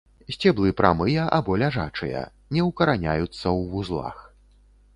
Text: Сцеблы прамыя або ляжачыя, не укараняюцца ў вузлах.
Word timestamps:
Сцеблы 0.35 0.69
прамыя 0.79 1.25
або 1.37 1.57
ляжачыя, 1.63 2.23
не 2.57 2.65
укараняюцца 2.71 3.35
ў 3.57 3.61
вузлах. 3.75 4.17